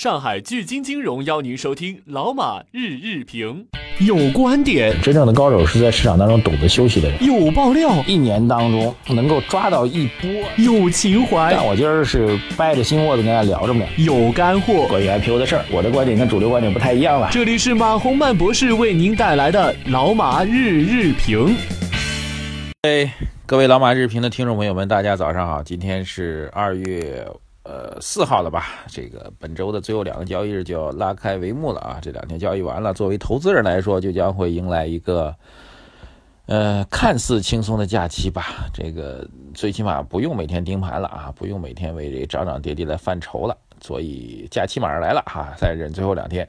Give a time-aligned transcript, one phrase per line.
[0.00, 3.66] 上海聚金金融邀您收听老马日日评，
[3.98, 7.22] 有观点，真正的高手是在市场当中懂得休息的人。
[7.22, 10.30] 有爆料，一年当中能够抓到一波。
[10.56, 13.84] 有情怀，但我今儿是掰着心窝子跟大家聊着呢。
[13.98, 17.28] 有干货，关于 IPO 的事儿，我的观点跟主流观点不太一样了。
[17.30, 21.54] 这里是马洪曼博士为您带来的老马日日评。
[22.88, 23.12] 哎，
[23.44, 27.26] 各位老马日评的听众朋友们，大家早上好，今天是二月。
[27.70, 28.84] 呃，四号了吧？
[28.88, 32.00] 这个本周的最后两个交易日就要拉开帷幕了啊！
[32.02, 35.32] 这两天交易完了，作为投资人来说，就将会迎来一个
[36.46, 38.68] 呃看似轻松的假期吧。
[38.74, 39.24] 这个
[39.54, 43.56] 最起码不用每天盯盘了啊，不用每天为这涨涨跌跌来犯愁了。
[43.80, 46.48] 所以假期马上来了哈，再忍最后两天。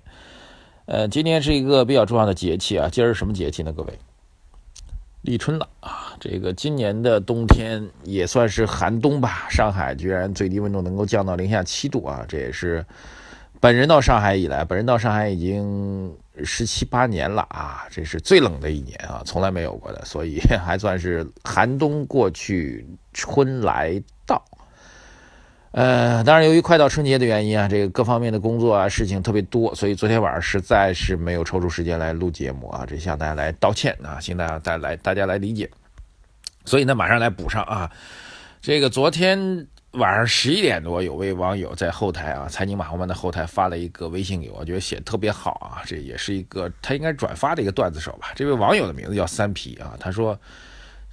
[0.87, 3.71] 呃，今天是一个比较重要的节气啊，今儿是什么节气呢？
[3.71, 3.93] 各位？
[5.21, 6.13] 立春了啊！
[6.19, 9.47] 这个今年的冬天也算是寒冬吧。
[9.49, 12.25] 上海居然最低温度能够降到零下七度啊！
[12.27, 12.85] 这也是
[13.59, 16.11] 本人到上海以来，本人到上海已经
[16.43, 17.85] 十七八年了啊！
[17.91, 24.43] 这是最冷的一年啊，从来没有过的，所以 还算是寒冬过去，春来到。
[25.71, 35.69] 呃，当然，由于快到春节的原因啊，这个各方面的工作啊事情特别多，所以昨天晚上实在是没有抽出时间来录节目啊，这向大家来道歉啊，请大家再来大家来理解。
[36.65, 37.89] 所以呢，马上来补上啊。
[38.61, 48.33] 这个昨天晚上十一点多，有位网友在后台啊，财经马后曼的后台发了一个微信给我，我觉得写的特别好啊，这也是一个他应该转发的一个段子手吧。
[48.35, 50.37] 这位网友的名字叫三皮啊，他说。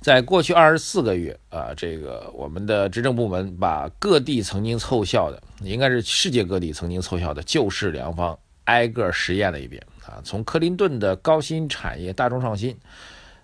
[0.01, 10.23] 在过去二十四个月啊，这个我们的执政部门把各地曾经凑效的，应该是世界各地曾经凑效的救市良方挨个实验了一遍啊。
[10.23, 12.77] 从克林顿的高新产业大众创新，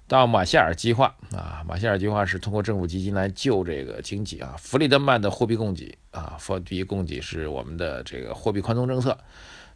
[0.06, 4.54] 到马歇尔计划啊，马歇尔计划是通过政府基金来救这个经济啊。
[4.56, 9.18] 弗里德曼的货币供给啊，货币供给是我们的这个货币宽松政策。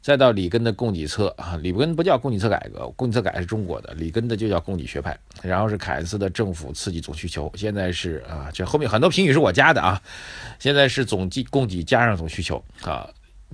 [0.08, 5.14] 再到里根的供给侧啊，里根不叫供给侧改革，供给侧改是中国的，里根的就叫供给学派。
[5.42, 10.00] 然后是凯恩斯的政府刺激总需求，现在是啊，这后面很多评语是我加的啊。
[10.58, 13.06] 现在是总计供给加上总需求啊，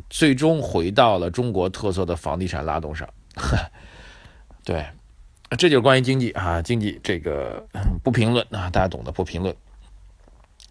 [0.08, 3.08] 最终回到了中国特色的房地产拉动上。
[4.62, 4.86] 对，
[5.58, 7.66] 这就是关于经济啊，经济这个
[8.04, 9.52] 不评论啊，大家懂得不评论。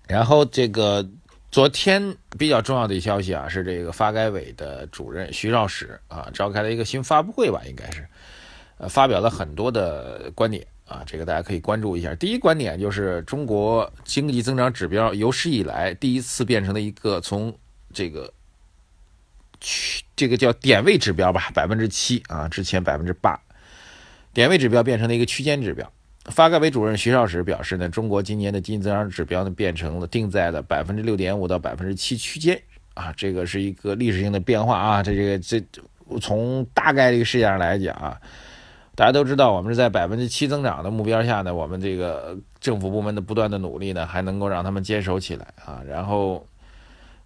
[0.07, 1.06] 然后这个。
[1.53, 8.08] 昨天比较重要的消息啊，是这个发改委的主任徐绍史啊，召开了一个新发布会吧，应该是，
[8.80, 12.16] 呃，发表了很多的观点啊，这个大家可以关注一下。
[12.16, 17.56] 第一观点就是中国经济增长指标有史以来第一次变成了一个从
[17.94, 18.34] 这个
[19.62, 23.40] 区这个叫点位指标吧，百分之七啊，之前百分之八，
[24.34, 25.94] 点位指标变成了一个区间指标。
[26.25, 32.57] 发改委主任徐绍史表示呢，中国今年的经济增长指标呢变成了定在了百分之六点五到百分之七区间
[32.94, 35.03] 啊，这个是一个历史性的变化啊。
[35.03, 35.62] 这这个这
[36.22, 38.17] 从大概率事件上来讲啊，
[38.95, 45.81] 大家都知道我们是在百分之七增长的目标下呢，我们这个政府部门的不断的努力呢，还能够让他们坚守起来啊。
[45.85, 46.47] 然后，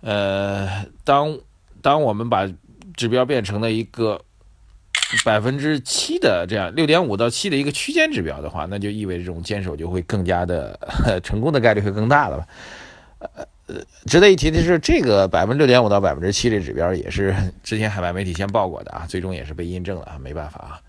[0.01, 0.67] 呃，
[1.03, 1.37] 当
[1.83, 2.49] 当我们把
[2.95, 4.19] 指标变成了一个。
[5.23, 10.77] 百分之七的这样六点五到七的一个区间指标的话，那就意味着这种坚守就会更加的
[11.23, 12.47] 成功的概率会更大了吧？
[13.67, 13.75] 呃，
[14.05, 20.81] 值得一提的是，这个百分之六点五到百分之七这指标也是 之前海外媒体先报过的啊，最终也是被印证了啊，没办法啊，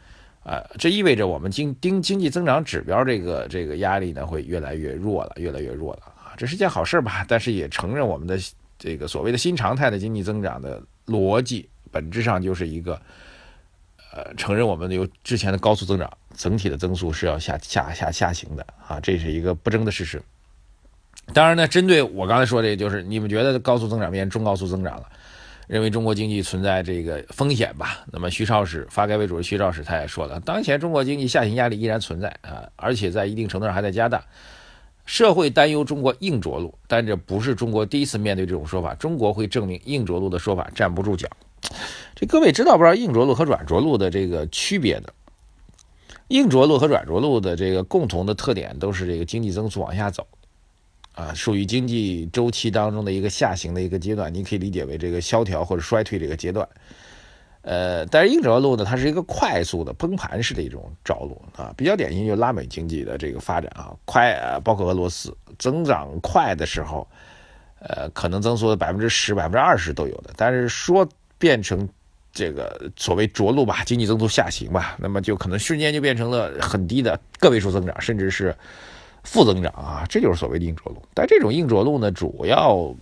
[0.42, 7.24] 呃，这意味着我们经经经济增长指标这个这个压力呢会越来越弱了，越来越弱了啊，这是件好事吧？
[7.28, 8.36] 但是也承认我们的
[8.78, 13.00] 这个所谓的新常态的经济增长的逻辑本质上就是一个。
[14.18, 20.20] 呃，承认我们有之前的高速增长，整体的增速是要下下下下行的啊，这是一个不争的事实。
[21.32, 25.06] 当然呢，针对我刚才说的，就是你们觉得高速增长变中高速增长了，
[25.68, 28.04] 认为中国经济存在这个风险吧？
[28.10, 34.24] 那么徐绍史发改委主任徐绍史他也说了，当前中国经济下行压力依然存在啊，而且在一定程度上还在加大。
[35.06, 41.28] 社会担忧中国硬着陆，但这不是中国第一次面对这种说法，中国会证明硬着陆的说法站不住脚。
[42.20, 45.14] 这各位知道不知道硬着陆和软着陆的这个区别的？
[46.26, 50.26] 硬着陆和软着陆的这个共同的特点都是这个经济增速往下走，
[51.12, 56.68] 啊，属于经济周期当中的一个下行的一个阶段，你可以理解为这个萧条或者衰退这个阶段。
[57.62, 67.06] 呃，但是硬着陆呢，它是一个快速的崩盘式的一种着陆啊，比较典型就是拉美经济的这个发展啊，快啊，包括俄罗斯增长快的时候，
[67.78, 71.08] 呃，可能增速的百分之十、百分之二十都有的，但是说。
[71.40, 71.88] 变成
[72.38, 78.54] 这个所谓着陆吧，经济增速下行吧，那么就可能瞬间就变成了很低的个位数增长，甚至是
[79.24, 81.02] 负增长啊，这就是所谓的硬着陆。
[81.12, 82.94] 但这种硬着陆呢，主要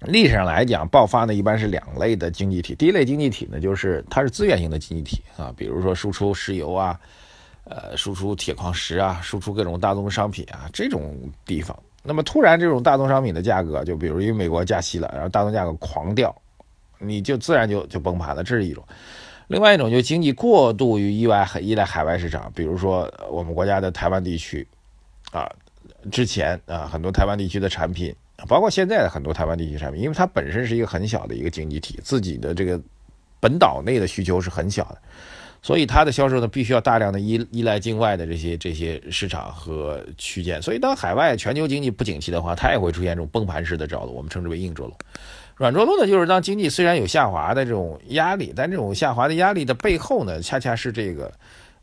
[0.00, 2.74] 历史上来讲，爆发呢一般是两类的经济体。
[2.74, 6.98] 第一类经济体呢，就是它是资源型的经济体啊，比如说输出石油啊，
[7.62, 11.16] 呃，输出铁矿石啊，输出各种大宗商品啊这种
[11.46, 11.78] 地方。
[12.02, 16.34] 那么突然这种大宗商品的价格，就比如因为美国加息了，然后大宗价格狂掉，
[17.00, 18.84] 你就自然就就崩盘了，这是一种。
[19.48, 24.64] 另外一种就经济过度于意外依赖海外市场，比如说我们国家的台湾地区，
[25.32, 25.50] 啊，
[26.12, 28.14] 之前啊很多台湾地区的产品。
[28.48, 32.80] 包括现在的很多台湾地区产品，因为它本身是一个很小的一个经济体，自己的这个
[33.38, 34.98] 本岛内的需求是很小的，
[35.60, 40.62] 所以它的销售呢必须要大量的依依赖境外的这些这些市场和区间。
[40.62, 44.94] 所以当海外全球经济不景气的话，它也会出现这种崩盘式的着陆，我们称之为硬着陆。
[45.60, 51.30] 软着陆呢，就是当经济虽然有下滑的这种压力，但这种下滑的压力的背后呢，恰恰是这个。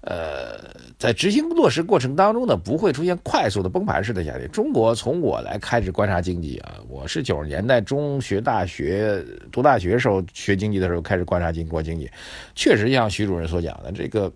[0.01, 0.57] 呃，
[0.97, 4.47] 在执行落实过程当中呢，不会出现快速的崩盘式的下跌。
[4.47, 12.09] 中国从我来开始观察经济啊，我是九十年代中学、大学读大学时候学经济的时候开始观察中国经济，
[12.55, 14.31] 确实像徐主任所讲的，这个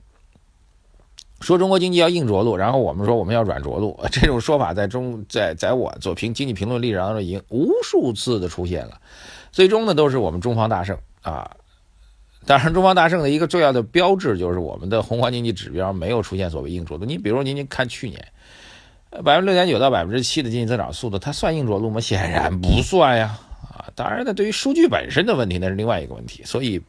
[1.42, 9.02] 说中国经济要硬着陆，然后我们说我们要软着陆， 这种说法在中在在我做评经济评论历史当中已经无数次的出现了，
[9.52, 11.58] 最终呢都是我们中方大胜啊。
[12.44, 17.06] 当然，中方大胜的一个重要的标志就是我们的宏观经济指标没有出现所谓硬着陆。
[17.06, 18.28] 你比如，您您看去年，
[19.24, 22.02] 百分之六点九到百分之七的经济增长速度，它算硬着陆吗？
[22.02, 23.38] 显然不算呀！
[23.62, 26.42] 啊，当然呢，对于数据本身的问题，那是另外一个问题。
[26.44, 26.82] 所以，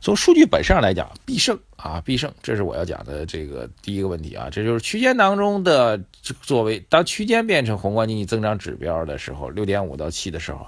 [0.00, 4.48] 从数据本身上来讲，必胜啊，必胜，这是我要讲的这个第一个问题啊。
[4.50, 5.98] 这就是区间当中的
[6.42, 10.66] 作为，当区间变成宏观经济增长指标的时候，六点五到七的时候，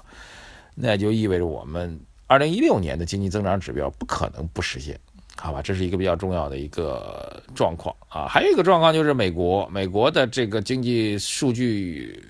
[0.75, 1.99] 那就意味着我们。
[2.27, 4.99] 二零一六年的经济增长指标不可能不实现，
[5.35, 5.63] 好吧？
[5.63, 8.27] 这是一个比较重要的一个状况啊。
[8.27, 12.23] 还有一个状况就是美国，美国的这个经济数据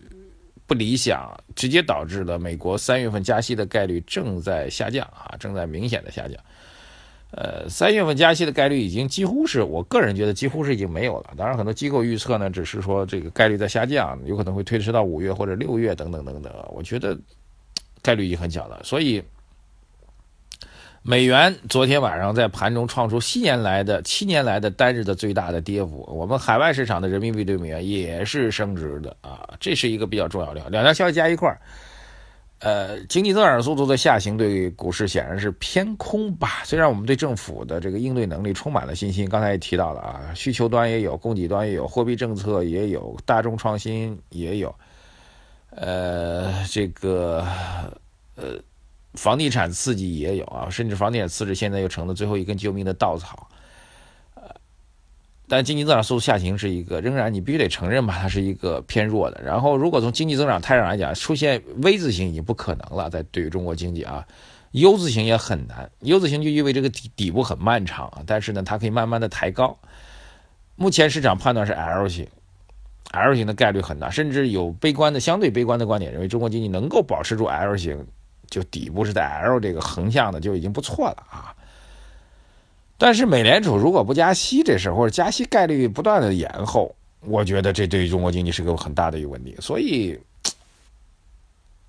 [0.69, 6.37] 不理想，直接导致了美国三月份加息的概率正在下降啊，正在明显的下降。
[7.31, 11.33] 呃，三月份加息的概率已经几乎是我个人觉得几乎是已经没有了。
[11.35, 16.53] 当然，很多机构预测呢，只是说这个概率在下降，有可能会推迟到五月或者六月等等等等。
[16.69, 17.17] 我觉得
[18.03, 19.23] 概率已经很小了，所以。
[21.01, 31.59] 美元昨天晚上在盘中创出七年来的七年来的单日的最大的跌幅，我们海外市场的人民币对美元也是升值的啊，这是一个比较重要的两条消息加一块儿，
[32.59, 36.61] 呃，经济增长速度的下行对股市显然是偏空吧。
[36.65, 44.75] 虽然我们对政府的这个应对能力充满了信心，刚才也提到了啊，需求端也有，供给端也有，货币政策也有，大众创新也有，
[45.71, 47.47] 呃，这个
[48.35, 48.59] 呃。
[49.13, 53.49] 房地产刺激也有啊，甚至房地产刺激现在又成了最后一根救命的稻草。
[54.35, 54.43] 呃，
[55.47, 59.41] 但经济增长速度下行是一个，仍然你必须得承认吧，它是一个偏弱的。
[59.43, 64.25] 然后，如果从经济增长态上来讲，出现 V 字形已经不可能了，在对于中国经济啊
[64.71, 65.89] ，U 字形也很难。
[66.01, 69.75] U 字形就意味着这个底底部很漫长，但是呢，它可以慢慢的抬高。
[70.75, 72.27] 目前市场判断是 L 型
[73.11, 78.05] ，L 型的概率很大，甚至有悲观的、相对悲观的观点，认为中国经济能够保持住 L 型。
[78.49, 81.55] 就底部是在 L 这个横向的就已经不错了啊，
[82.97, 89.55] 但是美联储如果不加息这事或者加息概率不断的延后，我觉得这对于中国经济是个很大的一个问题。
[89.59, 90.19] 所以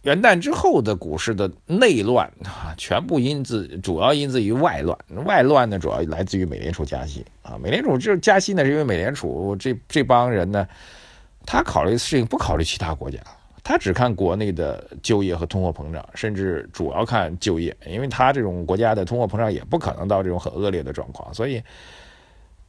[0.02, 7.58] 元旦之后的股市的内乱啊，全部因自主要因自于外乱，外乱呢主要来自于美联储加息啊。
[7.62, 10.66] 美联储就是加息呢，是因为美联储这这帮人呢，
[11.44, 13.18] 他考虑的事情不考虑其他国家。
[13.62, 21.62] 他只看国内的就业和通货膨胀，甚至主要看就业，因为他这种国家的通货膨胀也不可能到这种很恶劣的状况，所以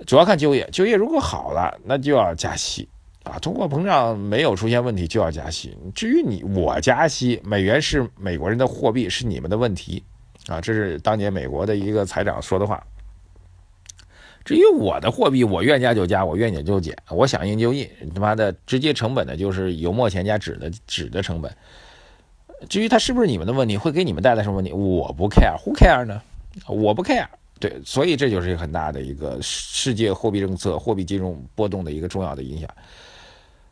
[0.06, 0.68] 主要看就业。
[0.72, 2.88] 就业如果好了，那就要加息
[3.24, 5.78] 啊；通货膨胀没有出现问题，就要加息。
[5.96, 10.04] 至于你我加息，美元是美国人的货币，是你们的问题
[10.48, 10.60] 啊！
[10.60, 12.84] 这是当年美国的一个财长说的话。
[14.44, 17.88] 至于我的货币，我愿加就加，我愿减就减，我想印就印。
[18.14, 21.52] 他妈的，直接成本的就是油墨钱加纸的纸的成本。
[22.70, 26.22] 至于它是不是你们的问题，会给你们带来什么问题，我不 care，who care 呢？
[26.68, 27.26] 我不 care。
[27.60, 32.68] 对，所以这就是一个很大的一个世界货币政策、货币金融波动的一个重要的影响。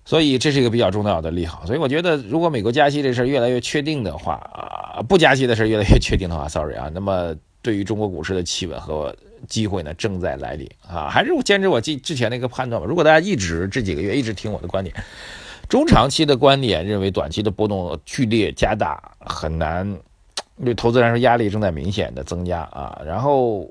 [0.06, 1.66] 所以这是一个比较重要的利好。
[1.66, 9.16] 所以我觉得，如果美国加息这事儿越来越确定的话，啊，不加息的事儿越来越确定的话，sorry 啊，那么对于中国股市的企稳和
[9.48, 11.08] 机会呢正在来临啊！
[11.10, 12.88] 还是我坚持我之之前那个判断吧。
[12.88, 14.96] 如果大家一直这几个月一直听我的观点，
[15.68, 19.98] 中长期的观点认为短期的波动剧烈加大，很难
[20.64, 23.02] 对投资人说压力正在明显的增加啊。
[23.06, 23.70] 然后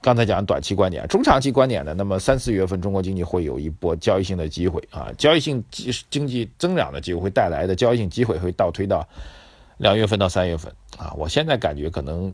[0.00, 9.06] 刚才讲短期观点，中长期观点呢，那么三四月份中国经济会有一波交易性的机会啊，交易性经经济增长的机会会带来的交易性机会会倒推到。
[9.78, 12.32] 两月份到三月份啊，我现在感觉可能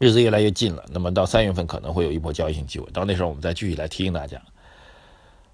[0.00, 0.82] 日子越来越近了。
[0.88, 4.40] 那么到三月份可能会有一波交易性机会，到那时候我们再继续来提醒大家。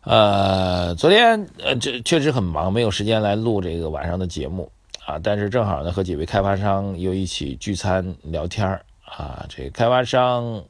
[0.02, 4.70] 呃，昨天呃这确实很忙，没有时间来录这个晚上的节目
[5.04, 5.18] 啊。
[5.18, 8.68] 但是正好呢，和几位开发商又一起聚餐聊天
[9.04, 9.44] 啊。
[9.48, 10.64] 这个开发商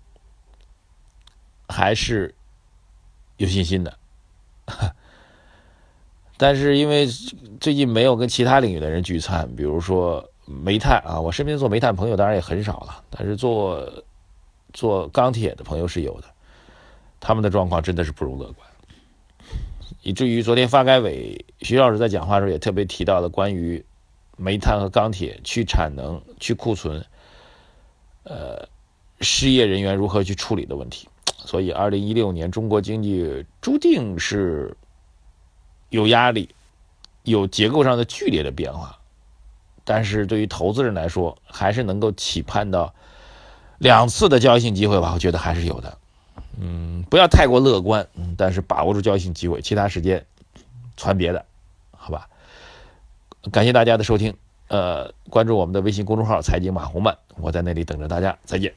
[1.68, 2.34] 还是
[3.36, 3.94] 有信心的。
[6.38, 7.06] 但是因为
[7.60, 14.04] 最近没有跟其他领域的人聚餐，比如说煤炭啊，我身边做煤炭朋友当然也很少了，但是做
[14.72, 16.28] 做钢铁的朋友是有的，
[17.20, 18.68] 他们的状况真的是不容乐观，
[20.02, 23.84] 以至于昨天发改委徐老师在讲话的时候也特别提到了关于
[24.36, 27.04] 煤炭和钢铁去产能、去库存，
[28.24, 28.66] 呃，
[29.20, 31.08] 失业人员如何去处理的问题。
[31.38, 34.76] 所以，二零一六年中国经济注定是。
[35.90, 36.48] 有压力，
[37.22, 38.95] 有结构上的剧烈的变化，
[39.86, 42.92] 但是对于投资人来说，还是能够期盼到
[43.78, 45.12] 两次的交易性机会吧？
[45.14, 45.96] 我觉得还是有的。
[46.58, 50.26] 嗯，不要太过乐观，嗯，但是把握住交易性机会，其他时间
[50.96, 51.44] 传别的，
[51.92, 52.28] 好吧？
[53.52, 54.34] 感谢大家的收听，
[54.68, 58.74] 呃，关注我们的微信公众号“财经马红漫”，我在那里等着大家，再见。